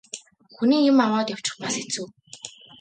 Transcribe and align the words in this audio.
Хүний 0.55 0.81
юм 0.91 0.97
аваад 1.05 1.27
явчих 1.35 1.55
бас 1.61 1.73
хэцүү. 1.79 2.05